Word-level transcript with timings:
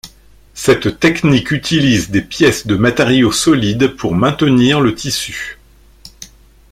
Cette 0.55 0.99
technique 0.99 1.51
utilise 1.51 2.09
des 2.09 2.23
pièces 2.23 2.65
de 2.65 2.75
matériau 2.75 3.31
solide 3.31 3.95
pour 3.95 4.15
maintenir 4.15 4.81
le 4.81 4.95
tissu. 4.95 5.59